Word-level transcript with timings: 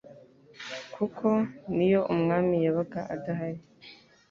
kuko 0.95 1.27
niyo 1.75 2.01
umwami 2.13 2.55
yabaga 2.65 2.99
Adahari 3.15 3.61